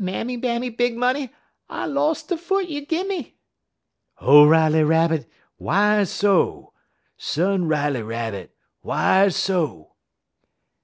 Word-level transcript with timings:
"'Mammy 0.00 0.36
Bammy 0.36 0.68
Big 0.68 0.96
Money, 0.96 1.30
I 1.68 1.86
los' 1.86 2.24
de 2.24 2.36
foot 2.36 2.66
you 2.66 2.84
gim 2.84 3.06
me.' 3.06 3.36
"'O 4.20 4.44
Riley 4.44 4.82
Rabbit, 4.82 5.30
why 5.58 6.02
so? 6.02 6.72
Son 7.16 7.68
Riley 7.68 8.02
Rabbit, 8.02 8.52
why 8.80 9.28
so?' 9.28 9.92